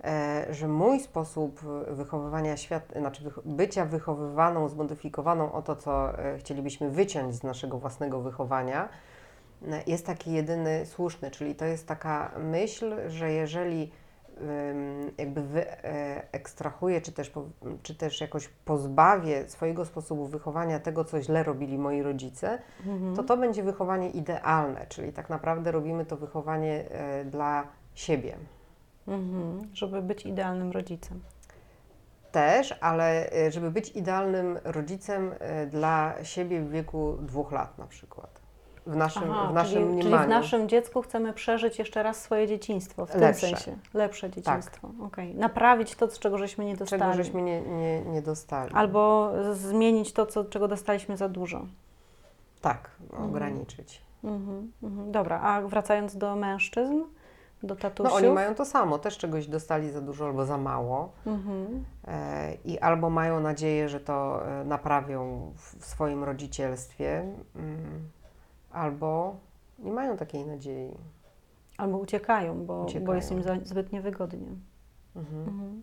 e, 0.04 0.46
że 0.50 0.68
mój 0.68 1.00
sposób 1.00 1.60
wychowywania 1.88 2.56
świat, 2.56 2.92
znaczy 2.96 3.30
bycia 3.44 3.84
wychowywaną, 3.84 4.68
zmodyfikowaną 4.68 5.52
o 5.52 5.62
to, 5.62 5.76
co 5.76 6.18
e, 6.18 6.38
chcielibyśmy 6.38 6.90
wyciąć 6.90 7.34
z 7.34 7.42
naszego 7.42 7.78
własnego 7.78 8.20
wychowania, 8.20 8.88
e, 9.68 9.82
jest 9.86 10.06
taki 10.06 10.32
jedyny 10.32 10.86
słuszny, 10.86 11.30
czyli 11.30 11.54
to 11.54 11.64
jest 11.64 11.88
taka 11.88 12.30
myśl, 12.38 13.10
że 13.10 13.32
jeżeli 13.32 13.92
jakby 15.18 15.42
wyekstrahuję, 15.42 17.00
czy 17.00 17.12
też, 17.12 17.32
czy 17.82 17.94
też 17.94 18.20
jakoś 18.20 18.48
pozbawię 18.48 19.48
swojego 19.48 19.84
sposobu 19.84 20.26
wychowania 20.26 20.80
tego, 20.80 21.04
co 21.04 21.22
źle 21.22 21.42
robili 21.42 21.78
moi 21.78 22.02
rodzice, 22.02 22.58
to 23.16 23.22
to 23.22 23.36
będzie 23.36 23.62
wychowanie 23.62 24.10
idealne, 24.10 24.86
czyli 24.88 25.12
tak 25.12 25.30
naprawdę 25.30 25.72
robimy 25.72 26.06
to 26.06 26.16
wychowanie 26.16 26.84
e, 26.90 27.24
dla 27.24 27.66
siebie. 27.94 28.36
Mhm. 29.08 29.68
Żeby 29.74 30.02
być 30.02 30.26
idealnym 30.26 30.70
rodzicem. 30.70 31.20
Też, 32.32 32.78
ale 32.80 33.32
e, 33.32 33.50
żeby 33.50 33.70
być 33.70 33.90
idealnym 33.90 34.58
rodzicem 34.64 35.34
e, 35.38 35.66
dla 35.66 36.24
siebie 36.24 36.60
w 36.60 36.70
wieku 36.70 37.16
dwóch 37.20 37.52
lat 37.52 37.78
na 37.78 37.86
przykład. 37.86 38.41
W 38.86 38.96
naszym, 38.96 39.22
Aha, 39.30 39.48
w 39.50 39.54
naszym 39.54 39.72
czyli, 39.72 39.84
mniemaniu. 39.84 40.16
czyli 40.16 40.26
w 40.26 40.28
naszym 40.28 40.68
dziecku 40.68 41.02
chcemy 41.02 41.32
przeżyć 41.32 41.78
jeszcze 41.78 42.02
raz 42.02 42.20
swoje 42.20 42.46
dzieciństwo, 42.46 43.06
w 43.06 43.14
Lepsze. 43.14 43.46
tym 43.46 43.56
sensie. 43.56 43.78
Lepsze 43.94 44.30
dzieciństwo. 44.30 44.90
Okej. 45.06 45.34
Naprawić 45.34 45.94
to, 45.94 46.10
z 46.10 46.18
czego 46.18 46.38
żeśmy 46.38 46.64
nie 46.64 46.76
dostali. 46.76 47.02
Czego 47.02 47.14
żeśmy 47.14 47.42
nie, 47.42 47.60
nie, 47.62 48.00
nie 48.00 48.22
dostali. 48.22 48.74
Albo 48.74 49.32
zmienić 49.52 50.12
to, 50.12 50.26
co, 50.26 50.44
czego 50.44 50.68
dostaliśmy 50.68 51.16
za 51.16 51.28
dużo. 51.28 51.66
Tak, 52.60 52.90
ograniczyć. 53.24 54.02
Mhm, 54.24 54.72
mhm. 54.82 55.12
Dobra, 55.12 55.40
a 55.40 55.62
wracając 55.62 56.16
do 56.16 56.36
mężczyzn, 56.36 57.02
do 57.62 57.76
tatusiów. 57.76 58.12
No 58.12 58.16
oni 58.16 58.34
mają 58.34 58.54
to 58.54 58.64
samo, 58.64 58.98
też 58.98 59.18
czegoś 59.18 59.46
dostali 59.46 59.90
za 59.90 60.00
dużo 60.00 60.26
albo 60.26 60.44
za 60.44 60.58
mało. 60.58 61.12
Mhm. 61.26 61.84
E, 62.08 62.54
I 62.64 62.78
albo 62.78 63.10
mają 63.10 63.40
nadzieję, 63.40 63.88
że 63.88 64.00
to 64.00 64.46
e, 64.46 64.64
naprawią 64.64 65.52
w 65.56 65.82
w 65.82 65.86
swoim 65.86 66.24
rodzicielstwie, 66.24 67.24
mm, 67.56 68.08
albo 68.72 69.36
nie 69.78 69.92
mają 69.92 70.16
takiej 70.16 70.46
nadziei. 70.46 70.96
Albo 71.78 71.98
uciekają, 71.98 72.66
bo, 72.66 72.78
bo 72.78 72.84
Uciekają. 72.84 73.14
jest 73.14 73.32
im 73.32 73.42
za, 73.42 73.56
zbyt 73.62 73.92
niewygodnie. 73.92 74.48
Mhm. 75.16 75.48
Mhm. 75.48 75.82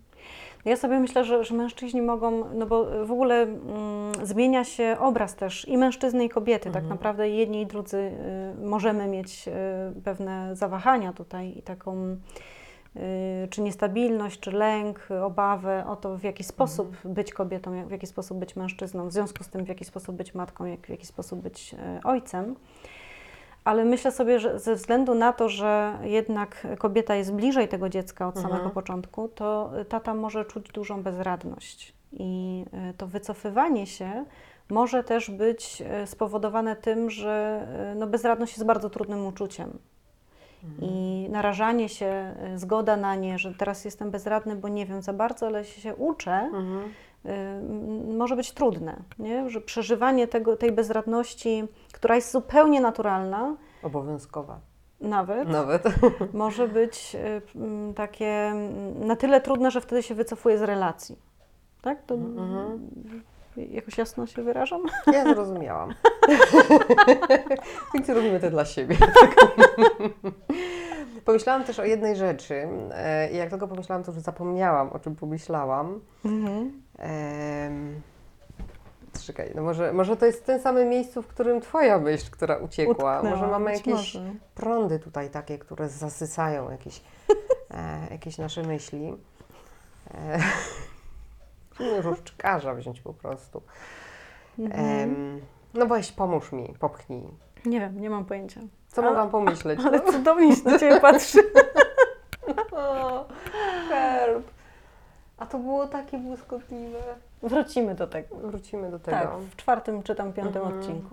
Ja 0.66 0.76
sobie 0.78 1.00
myślę, 1.00 1.24
że, 1.26 1.44
że 1.44 1.56
mężczyźni 1.56 2.02
mogą, 2.02 2.54
no 2.54 2.66
bo 2.66 3.06
w 3.06 3.12
ogóle 3.12 3.36
mm, 3.42 4.12
zmienia 4.24 4.64
się 4.64 4.96
obraz 5.00 5.36
też 5.36 5.68
i 5.68 5.78
mężczyzny, 5.78 6.26
i 6.26 6.30
kobiety. 6.30 6.66
Tak 6.66 6.84
Mhm. 6.84 6.90
naprawdę 6.90 7.30
jedni 7.30 7.62
i 7.62 7.66
drudzy 7.66 7.98
y, 7.98 8.66
możemy 8.66 9.08
mieć 9.08 9.48
y, 9.48 9.52
pewne 10.02 10.56
zawahania 10.56 11.14
tutaj 11.14 11.58
i 11.58 11.62
taką 11.62 12.18
czy 13.50 13.62
niestabilność, 13.62 14.40
czy 14.40 14.52
lęk, 14.52 15.08
y, 15.12 15.24
obawę 15.24 15.86
o 15.88 15.96
to, 15.96 16.18
w 16.18 16.24
jaki 16.24 16.44
sposób 16.44 16.98
być 17.06 17.34
kobietą, 17.34 17.88
w 17.88 17.92
jaki 17.92 18.08
sposób 18.08 18.38
być 18.38 18.56
mężczyzną, 18.56 19.08
w 19.08 19.14
związku 19.14 19.44
z 19.44 19.50
tym, 19.50 19.66
w 19.66 19.68
jaki 19.68 19.86
sposób 19.86 20.16
być 20.16 20.34
matką, 20.34 20.66
jak, 20.66 20.88
w 20.88 20.90
jaki 20.90 21.06
sposób 21.06 21.40
być 21.40 21.74
y, 21.74 22.04
ojcem. 22.04 22.56
Ale 23.64 23.86
myślę 23.86 24.12
sobie, 24.12 24.40
że 24.40 24.60
ze 24.60 24.76
względu 24.76 25.16
na 25.16 25.34
to, 25.34 25.50
że 25.50 26.00
jednak 26.04 26.68
kobieta 26.78 27.16
jest 27.16 27.34
bliżej 27.34 27.68
tego 27.68 27.90
dziecka 27.90 28.28
od 28.28 28.36
Mhm. 28.38 28.54
samego 28.54 28.70
początku, 28.70 29.28
to 29.28 29.72
tata 29.90 30.14
może 30.14 30.46
czuć 30.46 30.72
dużą 30.72 31.04
bezradność. 31.04 31.94
I 32.12 32.66
y, 32.90 32.94
to 32.94 33.08
wycofywanie 33.08 33.88
się 33.88 34.26
może 34.70 35.04
też 35.04 35.32
być 35.32 35.84
y, 36.04 36.08
spowodowane 36.08 36.76
tym, 36.76 37.10
że 37.10 37.68
y, 37.94 37.96
no 37.96 38.08
bezradność 38.08 38.54
jest 38.54 38.66
bardzo 38.66 38.90
trudnym 38.90 39.26
uczuciem. 39.26 39.80
I 40.82 41.28
narażanie 41.32 41.90
się, 41.90 42.36
y, 42.56 42.60
zgoda 42.60 42.98
na 42.98 43.16
nie, 43.16 43.38
że 43.40 43.54
teraz 43.56 43.86
jestem 43.86 44.12
bezradny, 44.12 44.56
bo 44.56 44.68
nie 44.68 44.86
wiem 44.86 45.02
za 45.02 45.14
bardzo, 45.14 45.46
ale 45.48 45.66
się 45.66 45.96
uczę, 45.96 46.32
Mhm. 46.32 46.84
y, 48.10 48.14
może 48.18 48.36
być 48.36 48.52
trudne. 48.52 48.98
Nie? 49.20 49.50
Że 49.50 49.62
przeżywanie 49.62 50.28
tego, 50.28 50.58
tej 50.58 50.72
bezradności, 50.72 51.64
która 51.94 52.16
jest 52.16 52.32
zupełnie 52.32 52.82
naturalna, 52.82 53.56
Obowiązkowa. 53.84 54.60
nawet, 55.02 55.50
Nawet. 55.50 55.84
może 56.34 56.68
być 56.68 57.16
y, 57.16 57.94
takie 57.96 58.54
na 59.00 59.16
tyle 59.16 59.42
trudne, 59.42 59.72
że 59.72 59.82
wtedy 59.82 60.04
się 60.04 60.16
wycofuje 60.16 60.58
z 60.58 60.62
relacji. 60.62 61.16
Tak? 61.82 62.04
To 62.04 62.16
Mhm. 62.16 62.90
Jakoś 63.66 63.98
jasno 63.98 64.28
się 64.28 64.44
wyrażam? 64.44 64.82
Ja 65.14 65.24
zrozumiałam. 65.34 65.94
Więc 67.94 68.10
robimy 68.10 68.40
to 68.40 68.50
dla 68.50 68.66
siebie. 68.66 68.98
Pomyślałam 71.26 71.64
też 71.64 71.80
o 71.80 71.86
jednej 71.86 72.16
rzeczy. 72.16 72.68
e, 72.94 73.32
I 73.32 73.36
jak 73.38 73.50
tylko 73.50 73.68
pomyślałam, 73.68 74.04
to 74.04 74.12
już 74.12 74.22
zapomniałam, 74.22 74.90
o 74.90 75.00
czym 75.00 75.16
pomyślałam. 75.16 76.00
Em, 76.98 78.02
Czekaj, 79.26 79.52
no 79.56 79.62
może, 79.62 79.94
może 79.94 80.18
to 80.18 80.26
jest 80.26 80.40
w 80.40 80.46
tym 80.46 80.60
samym 80.60 80.90
miejscu, 80.90 81.22
w 81.22 81.28
którym 81.28 81.62
Twoja 81.62 82.00
myśl, 82.00 82.32
która 82.32 82.58
uciekła. 82.58 83.16
Może 83.24 83.30
Utknęła, 83.34 83.52
mamy 83.60 83.72
być 83.72 83.88
jakieś 83.88 84.16
może. 84.16 84.32
prądy 84.56 85.00
tutaj 85.00 85.30
takie, 85.30 85.58
które 85.58 85.90
zasysają 85.90 86.72
jakieś, 86.72 87.02
e, 87.72 88.08
jakieś 88.12 88.38
nasze 88.38 88.64
myśli. 88.64 89.14
E, 90.14 90.40
Różdżkarza 92.02 92.74
wziąć 92.74 93.02
po 93.02 93.14
prostu. 93.14 93.62
Mhm. 94.60 94.86
Em, 95.02 95.42
no 95.74 95.86
weź, 95.86 96.12
pomóż 96.12 96.52
mi, 96.52 96.74
popchnij. 96.80 97.24
Nie 97.66 97.80
wiem, 97.80 98.02
nie 98.02 98.10
mam 98.10 98.26
pojęcia. 98.26 98.62
Co 98.88 99.02
Ale- 99.02 99.10
mogłam 99.12 99.30
pomyśleć? 99.30 99.80
Ale 99.86 100.02
cudownie 100.02 100.56
się 100.56 100.64
na 100.70 100.80
Ciebie 100.80 101.00
patrzy. 101.00 101.40
O, 102.72 103.26
herb. 103.90 104.44
A 105.38 105.46
to 105.46 105.58
było 105.60 105.88
takie 105.88 106.18
błyskotliwe. 106.18 107.00
Wrócimy 107.44 107.96
do 107.96 108.08
tego. 108.08 108.36
Wrócimy 108.36 108.92
do 108.92 109.00
tego. 109.00 109.18
Tak, 109.18 109.38
w 109.38 109.56
czwartym 109.56 110.04
czy 110.04 110.16
tam 110.16 110.34
piątym 110.34 110.62
Mhm. 110.62 110.80
odcinku. 110.80 111.10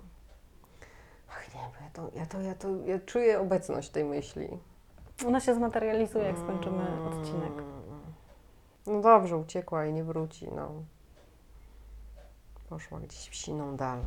Ach 1.29 1.53
nie, 1.55 1.61
bo 1.61 1.83
ja 1.83 1.89
to, 1.93 2.17
ja, 2.19 2.25
to, 2.25 2.41
ja 2.41 2.55
to 2.55 2.67
ja 2.85 2.99
czuję 3.05 3.39
obecność 3.39 3.89
tej 3.89 4.03
myśli. 4.05 4.49
Ona 5.27 5.39
się 5.39 5.55
zmaterializuje, 5.55 6.23
jak 6.25 6.37
skończymy 6.37 6.81
Mm. 6.87 7.07
odcinek. 7.07 7.51
No 8.87 9.01
dobrze, 9.01 9.37
uciekła 9.37 9.85
i 9.85 9.93
nie 9.93 10.03
wróci, 10.03 10.47
no. 10.55 10.71
Poszła 12.69 12.99
gdzieś 12.99 13.29
w 13.29 13.35
siną 13.35 13.75
dal. 13.75 13.99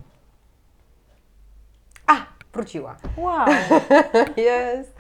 A! 2.07 2.27
Wróciła. 2.53 2.97
Wow! 3.17 3.47
Jest! 4.37 4.93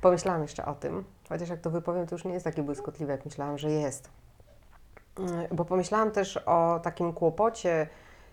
Pomyślałam 0.00 0.42
jeszcze 0.42 0.66
o 0.66 0.74
tym, 0.74 1.04
chociaż 1.28 1.48
jak 1.48 1.60
to 1.60 1.70
wypowiem, 1.70 2.06
to 2.06 2.14
już 2.14 2.24
nie 2.24 2.32
jest 2.32 2.44
takie 2.44 2.62
błyskotliwe, 2.62 3.12
jak 3.12 3.24
myślałam, 3.24 3.58
że 3.58 3.70
jest. 3.70 4.10
Mm, 5.18 5.46
Bo 5.52 5.64
pomyślałam 5.64 6.10
też 6.10 6.36
o 6.36 6.80
takim 6.82 7.12
kłopocie, 7.12 7.88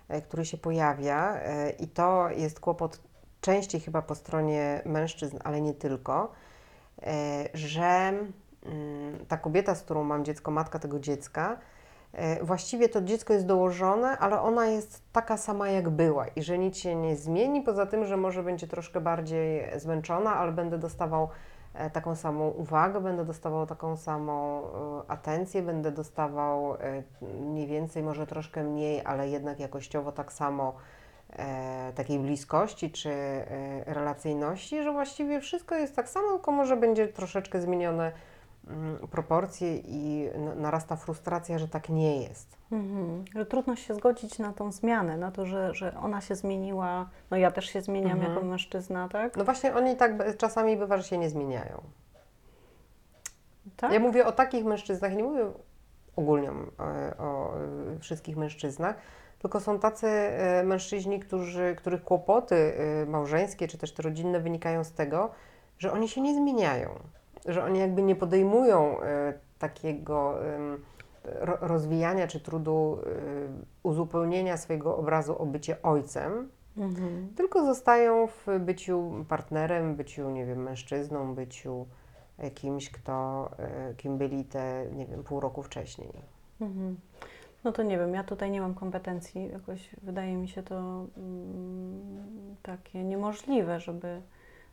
e, 0.08 0.22
który 0.22 0.46
się 0.46 0.58
pojawia 0.58 1.36
e, 1.36 1.70
i 1.70 1.88
to 1.88 2.30
jest 2.30 2.60
kłopot 2.60 3.00
częściej 3.42 3.82
chyba 3.82 4.02
po 4.02 4.16
stronie 4.16 4.82
mężczyzn, 4.86 5.38
ale 5.44 5.62
nie 5.62 5.74
tylko, 5.74 6.32
e, 7.02 7.50
że 7.54 8.14
ta 9.28 9.38
kobieta, 9.38 9.76
z 9.76 9.82
którą 9.82 10.04
mam 10.04 10.26
dziecko, 10.26 10.52
matka 10.52 10.80
tego 10.80 11.00
dziecka, 11.00 11.58
e, 12.14 12.44
właściwie 12.44 12.90
to 12.90 13.02
dziecko 13.02 13.34
jest 13.34 13.46
dołożone, 13.46 14.18
ale 14.18 14.42
ona 14.42 14.68
jest 14.68 15.02
taka 15.12 15.38
sama 15.38 15.70
jak 15.70 15.90
była. 15.90 16.28
I 16.28 16.44
że 16.44 16.58
nic 16.58 16.78
się 16.78 16.96
nie 16.96 17.16
zmieni, 17.16 17.62
poza 17.62 17.86
tym, 17.86 18.06
że 18.06 18.18
może 18.18 18.44
będzie 18.44 18.68
troszkę 18.68 19.02
bardziej 19.02 19.80
zmęczona, 19.80 20.36
ale 20.36 20.52
będę 20.52 20.78
dostawał 20.78 21.30
e, 21.74 21.90
taką 21.90 22.16
samą 22.16 22.50
uwagę, 22.50 23.02
będę 23.02 23.26
dostawał 23.26 23.66
taką 23.66 23.98
samą 23.98 24.62
e, 24.62 25.12
atencję, 25.12 25.62
będę 25.62 25.92
dostawał 25.92 26.76
e, 26.76 27.04
mniej 27.22 27.68
więcej, 27.68 28.04
może 28.04 28.28
troszkę 28.28 28.64
mniej, 28.64 29.02
ale 29.06 29.30
jednak 29.30 29.60
jakościowo 29.60 30.12
tak 30.12 30.34
samo 30.34 30.74
takiej 31.96 32.20
bliskości 32.20 32.92
czy 32.92 33.12
relacyjności, 33.86 34.84
że 34.84 34.92
właściwie 34.92 35.42
wszystko 35.42 35.76
jest 35.76 35.96
tak 35.96 36.10
samo, 36.10 36.32
tylko 36.32 36.52
może 36.52 36.78
będzie 36.78 37.08
troszeczkę 37.08 37.62
zmienione 37.62 38.12
proporcje 39.12 39.78
i 39.78 40.30
narasta 40.56 40.96
frustracja, 40.96 41.60
że 41.60 41.68
tak 41.68 41.90
nie 41.90 42.24
jest. 42.24 42.58
Mhm. 42.72 43.26
Że 43.36 43.46
trudno 43.46 43.76
się 43.76 43.94
zgodzić 43.94 44.40
na 44.40 44.54
tą 44.54 44.72
zmianę, 44.72 45.18
na 45.18 45.32
to, 45.32 45.46
że, 45.46 45.74
że 45.74 45.98
ona 45.98 46.22
się 46.22 46.36
zmieniła. 46.36 47.10
No 47.32 47.38
ja 47.38 47.52
też 47.52 47.66
się 47.66 47.82
zmieniam 47.82 48.12
Mhm. 48.12 48.34
jako 48.34 48.46
mężczyzna, 48.46 49.10
tak? 49.10 49.38
No 49.38 49.46
właśnie 49.46 49.76
oni 49.76 49.96
tak 49.96 50.38
czasami 50.38 50.78
bywa, 50.78 50.98
że 50.98 51.04
się 51.04 51.18
nie 51.18 51.30
zmieniają. 51.30 51.82
tak? 53.78 53.92
Ja 53.92 54.00
mówię 54.00 54.26
o 54.26 54.32
takich 54.32 54.66
mężczyznach, 54.66 55.16
nie 55.16 55.24
mówię 55.24 55.46
ogólnie 56.16 56.50
e, 56.50 57.18
o 57.18 57.54
e, 57.96 58.00
wszystkich 58.00 58.38
mężczyznach, 58.38 58.96
tylko 59.40 59.60
są 59.60 59.80
tacy 59.80 60.08
e, 60.08 60.64
mężczyźni, 60.64 61.20
którzy, 61.20 61.76
których 61.78 62.04
kłopoty 62.04 62.74
małżeńskie 63.08 63.68
czy 63.68 63.78
też 63.78 63.94
te 63.94 64.04
rodzinne 64.04 64.40
wynikają 64.40 64.84
z 64.84 64.92
tego, 64.92 65.32
że 65.80 65.92
oni 65.92 66.10
się 66.10 66.22
nie 66.22 66.36
zmieniają, 66.36 66.90
że 67.46 67.64
oni 67.64 67.80
jakby 67.80 68.02
nie 68.02 68.16
podejmują 68.16 69.02
e, 69.02 69.34
takiego 69.60 70.36
rozwijania 71.62 72.28
czy 72.28 72.40
trudu 72.40 73.00
e, 73.06 73.10
uzupełnienia 73.84 74.58
swojego 74.58 74.98
obrazu 74.98 75.42
o 75.42 75.46
bycie 75.46 75.82
ojcem, 75.82 76.50
Mhm. 76.78 77.34
tylko 77.36 77.66
zostają 77.66 78.28
w 78.28 78.46
byciu 78.60 79.26
partnerem, 79.30 79.96
byciu, 79.96 80.30
nie 80.30 80.46
wiem, 80.46 80.64
mężczyzną, 80.64 81.36
byciu 81.36 81.86
kimś, 82.56 82.90
kto, 82.92 83.50
e, 83.60 83.94
kim 83.94 84.18
byli 84.18 84.46
te, 84.46 84.86
nie 84.96 85.06
wiem, 85.06 85.24
pół 85.24 85.40
roku 85.40 85.64
wcześniej. 85.64 86.12
Mhm. 86.62 86.98
No 87.64 87.72
to 87.72 87.84
nie 87.84 87.98
wiem, 87.98 88.14
ja 88.14 88.24
tutaj 88.24 88.52
nie 88.52 88.62
mam 88.62 88.74
kompetencji. 88.74 89.48
Jakoś 89.52 89.90
wydaje 90.04 90.38
mi 90.38 90.48
się 90.48 90.64
to 90.64 91.06
mm, 91.18 92.56
takie 92.64 93.04
niemożliwe, 93.04 93.80
żeby, 93.80 94.22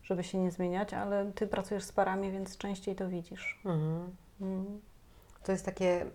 żeby 0.02 0.25
się 0.25 0.38
nie 0.38 0.50
zmieniać, 0.50 0.94
ale 0.94 1.32
ty 1.32 1.47
pracujesz 1.47 1.85
z 1.85 1.92
parami, 1.92 2.30
więc 2.30 2.56
częściej 2.56 2.94
to 2.94 3.09
widzisz. 3.09 3.61
Mhm. 3.64 4.16
Mhm. 4.40 4.80
To 5.42 5.52
jest 5.52 5.64
takie, 5.64 6.06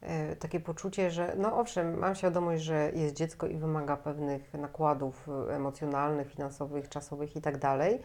e, 0.00 0.36
takie 0.36 0.60
poczucie, 0.60 1.10
że 1.10 1.34
no 1.38 1.58
owszem, 1.58 1.98
mam 1.98 2.14
świadomość, 2.14 2.62
że 2.62 2.92
jest 2.94 3.16
dziecko 3.16 3.46
i 3.46 3.56
wymaga 3.56 3.96
pewnych 3.96 4.54
nakładów 4.54 5.28
e, 5.28 5.54
emocjonalnych, 5.56 6.30
finansowych, 6.30 6.88
czasowych 6.88 7.36
i 7.36 7.40
tak 7.40 7.58
dalej, 7.58 8.02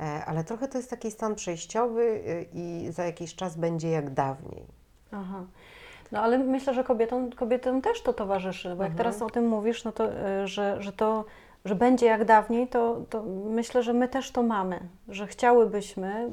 e, 0.00 0.24
ale 0.24 0.44
trochę 0.44 0.68
to 0.68 0.78
jest 0.78 0.90
taki 0.90 1.10
stan 1.10 1.34
przejściowy 1.34 2.22
i 2.52 2.88
za 2.90 3.04
jakiś 3.04 3.34
czas 3.34 3.56
będzie 3.56 3.90
jak 3.90 4.10
dawniej. 4.10 4.66
Aha. 5.12 5.44
No 6.12 6.20
ale 6.20 6.38
myślę, 6.38 6.74
że 6.74 6.84
kobietom, 6.84 7.32
kobietom 7.32 7.82
też 7.82 8.02
to 8.02 8.12
towarzyszy, 8.12 8.68
bo 8.68 8.82
jak 8.82 8.92
Mhm. 8.92 8.96
teraz 8.96 9.22
o 9.22 9.30
tym 9.30 9.48
mówisz, 9.48 9.84
no 9.84 9.92
to, 9.92 10.08
że, 10.44 10.82
że 10.82 10.92
to, 10.92 11.24
że 11.64 11.74
będzie 11.74 12.06
jak 12.06 12.24
dawniej, 12.24 12.68
to, 12.68 13.00
to 13.10 13.22
myślę, 13.50 13.82
że 13.82 13.92
my 13.92 14.08
też 14.08 14.30
to 14.30 14.42
mamy, 14.42 14.80
że 15.08 15.26
chciałybyśmy, 15.26 16.30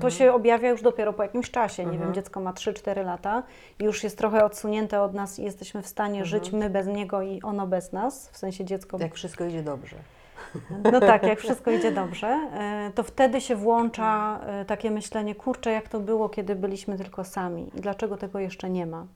to 0.00 0.10
się 0.10 0.32
objawia 0.32 0.68
już 0.70 0.82
dopiero 0.82 1.12
po 1.12 1.22
jakimś 1.22 1.50
czasie, 1.50 1.82
nie 1.82 1.88
Mhm. 1.90 2.04
wiem, 2.04 2.14
dziecko 2.14 2.40
ma 2.40 2.52
3-4 2.52 3.04
lata 3.04 3.42
i 3.80 3.84
już 3.84 4.04
jest 4.04 4.18
trochę 4.18 4.44
odsunięte 4.44 5.02
od 5.02 5.14
nas 5.14 5.38
i 5.38 5.42
jesteśmy 5.44 5.82
w 5.82 5.86
stanie 5.86 6.20
Mhm. 6.20 6.26
żyć 6.26 6.52
my 6.52 6.70
bez 6.70 6.86
niego 6.86 7.22
i 7.22 7.42
ono 7.42 7.66
bez 7.66 7.92
nas, 7.92 8.28
w 8.28 8.36
sensie 8.36 8.64
dziecko 8.64 8.98
Jak 9.00 9.14
wszystko 9.14 9.44
idzie 9.44 9.62
dobrze. 9.62 9.96
no 10.92 11.00
tak, 11.00 11.22
jak 11.22 11.38
wszystko 11.44 11.70
idzie 11.70 11.92
dobrze, 11.92 12.26
e, 12.28 12.90
to 12.94 13.02
wtedy 13.02 13.40
się 13.40 13.56
włącza 13.56 14.40
e, 14.46 14.64
takie 14.64 14.90
myślenie, 14.90 15.34
kurczę, 15.34 15.70
jak 15.72 15.88
to 15.88 16.00
było, 16.00 16.28
kiedy 16.28 16.54
byliśmy 16.54 16.98
tylko 16.98 17.24
sami 17.24 17.70
i 17.74 17.80
dlaczego 17.80 18.16
tego 18.16 18.38
jeszcze 18.38 18.70
nie 18.70 18.86
ma. 18.86 19.06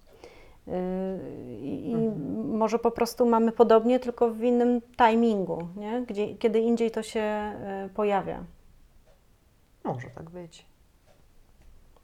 E, 0.72 1.18
I, 1.60 1.90
i 1.90 1.96
może 2.44 2.78
po 2.78 2.90
prostu 2.90 3.26
mamy 3.26 3.52
podobnie, 3.52 4.00
tylko 4.00 4.30
w 4.30 4.42
innym 4.42 4.80
timingu, 4.96 5.68
nie? 5.76 6.04
Gdzie, 6.08 6.34
kiedy 6.34 6.60
indziej 6.60 6.90
to 6.90 7.02
się 7.02 7.20
e, 7.20 7.88
pojawia. 7.94 8.44
Może 9.84 10.10
tak 10.10 10.30
być. 10.30 10.66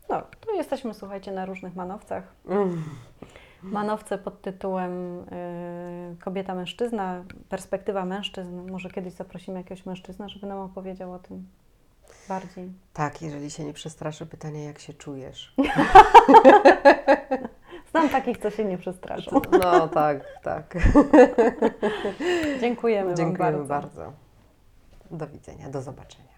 No, 0.08 0.22
to 0.40 0.52
jesteśmy, 0.52 0.94
słuchajcie, 0.94 1.32
na 1.32 1.46
różnych 1.46 1.76
manowcach. 1.76 2.34
Mm. 2.48 2.84
Manowce 3.62 4.18
pod 4.18 4.42
tytułem 4.42 5.20
y, 5.20 6.16
Kobieta, 6.24 6.54
mężczyzna, 6.54 7.24
perspektywa 7.48 8.04
mężczyzn. 8.04 8.70
Może 8.70 8.90
kiedyś 8.90 9.12
zaprosimy 9.12 9.58
jakiegoś 9.58 9.86
mężczyzna, 9.86 10.28
żeby 10.28 10.46
nam 10.46 10.58
opowiedział 10.58 11.12
o 11.12 11.18
tym 11.18 11.46
bardziej. 12.28 12.72
Tak, 12.92 13.22
jeżeli 13.22 13.50
się 13.50 13.64
nie 13.64 13.72
przestraszy 13.72 14.26
pytania, 14.26 14.64
jak 14.64 14.78
się 14.78 14.94
czujesz. 14.94 15.54
Znam 18.08 18.22
takich, 18.22 18.38
co 18.38 18.50
się 18.50 18.64
nie 18.64 18.78
przestraszą. 18.78 19.40
No 19.52 19.88
tak, 19.88 20.40
tak. 20.42 20.74
Dziękujemy, 22.60 23.14
Dziękujemy 23.14 23.58
bardzo. 23.58 23.68
bardzo. 23.68 24.12
Do 25.10 25.26
widzenia, 25.26 25.70
do 25.70 25.82
zobaczenia. 25.82 26.33